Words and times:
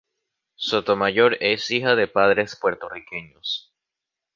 Sotomayor 0.55 1.37
es 1.41 1.69
hija 1.69 1.93
de 1.93 2.07
padres 2.07 2.55
puertorriqueños. 2.55 3.71